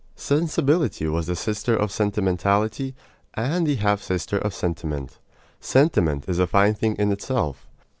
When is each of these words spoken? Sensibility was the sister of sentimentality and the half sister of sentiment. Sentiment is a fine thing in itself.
Sensibility 0.15 1.05
was 1.05 1.27
the 1.27 1.35
sister 1.35 1.75
of 1.77 1.91
sentimentality 1.91 2.95
and 3.35 3.67
the 3.67 3.75
half 3.75 4.01
sister 4.01 4.39
of 4.39 4.51
sentiment. 4.51 5.19
Sentiment 5.59 6.25
is 6.27 6.39
a 6.39 6.47
fine 6.47 6.73
thing 6.73 6.95
in 6.95 7.11
itself. 7.11 7.67